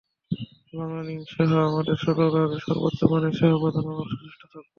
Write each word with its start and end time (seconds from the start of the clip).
বাংলালিংকসহ 0.73 1.49
আমাদের 1.69 1.97
সকল 1.97 2.25
গ্রাহকদের 2.29 2.61
সর্বোচ্চ 2.61 2.99
মানের 3.11 3.33
সেবা 3.37 3.57
প্রদানে 3.61 3.89
আমরা 3.91 4.05
সচেষ্ট 4.11 4.41
থাকব। 4.43 4.67